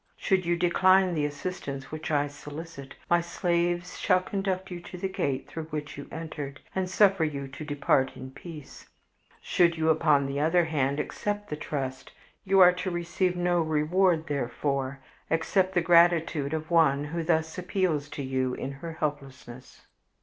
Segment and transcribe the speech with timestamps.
[0.17, 5.07] Should you decline the assistance which I solicit, my slaves shall conduct you to the
[5.07, 8.89] gate through which you entered, and suffer you to depart in peace.
[9.41, 14.25] Should you, upon the other hand, accept the trust, you are to receive no reward
[14.25, 19.85] therefor, except the gratitude of one who thus appeals to you in her helplessness."